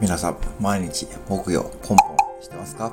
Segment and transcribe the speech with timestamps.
[0.00, 2.92] 皆さん、毎日木曜ポンポンしてますか？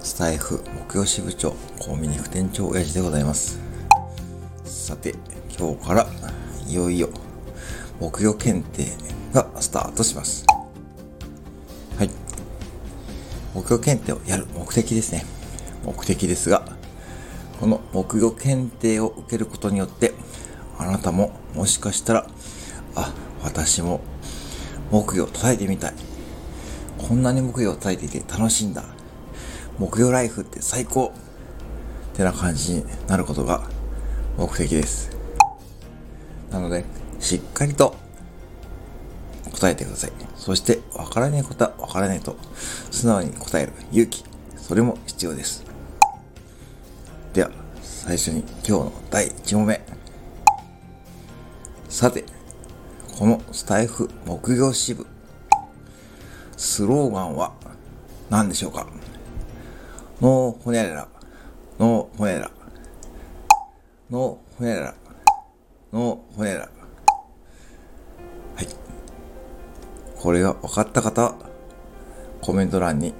[0.00, 3.58] スタイフ木曜支部長、コンビニ副店長親父でございます。
[4.66, 5.14] さて、
[5.58, 6.06] 今日から
[6.68, 7.08] いよいよ
[7.98, 8.92] 木曜検定
[9.32, 10.44] がスタートします。
[11.96, 12.10] はい。
[13.54, 15.24] 木曜検定をやる目的ですね。
[15.82, 16.76] 目的ですが、
[17.58, 20.12] この木曜検定を受けることによって、
[20.78, 22.26] あなたももしかしたら、
[22.94, 24.02] あ、私も
[24.92, 25.94] 木魚を叩いてみたい。
[26.98, 28.84] こんなに木魚を叩いていて楽しいんだ。
[29.78, 31.14] 木魚ライフって最高
[32.12, 33.62] ってな感じになることが
[34.36, 35.10] 目的です。
[36.50, 36.84] なので、
[37.20, 37.96] しっかりと
[39.50, 40.12] 答えてください。
[40.36, 42.36] そして、わからないことはわからないと、
[42.90, 44.24] 素直に答える勇気、
[44.58, 45.64] それも必要です。
[47.32, 49.80] では、最初に今日の第1問目。
[51.88, 52.24] さて、
[53.12, 55.06] このスタイフ木魚支部、
[56.56, 57.52] スローガンは
[58.30, 58.86] 何でしょうか？
[60.20, 61.08] ノーホニャララ、
[61.78, 62.50] ノーホニャララ、
[64.10, 64.94] ノーホニャララ、
[65.92, 66.68] ノーホニャララ。
[68.56, 68.68] はい。
[70.16, 71.34] これが分かった方は、
[72.40, 73.14] コメント欄に、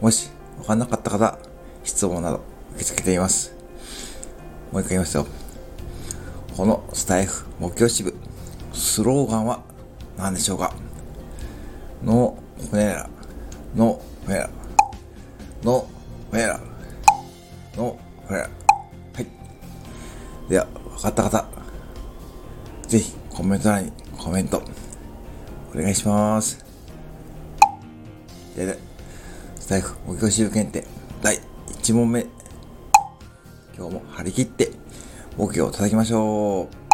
[0.00, 1.38] もし分かんなかった方、
[1.82, 2.42] 質問など
[2.74, 3.54] 受け付けています。
[4.70, 5.26] もう一回言いますよ。
[6.56, 8.14] このスタイフ木魚支部、
[8.72, 9.62] スローガンは
[10.16, 10.74] 何でしょうか？
[12.04, 13.08] ノーホネラ、
[13.74, 14.50] ノーホネラ、
[15.62, 16.60] ノーホネラ、
[17.76, 18.42] ノーホネラ。
[18.42, 18.48] は
[19.20, 19.26] い。
[20.48, 21.46] では、分かった方、
[22.86, 24.62] ぜひコメント欄にコメント、
[25.74, 26.64] お願いします。
[28.56, 28.74] では、
[29.58, 30.86] スタイフ木曜支部検定
[31.22, 31.38] 第
[31.82, 32.26] 1問目。
[33.76, 34.72] 今日も張り切って、
[35.36, 36.87] 木魚を叩きましょう。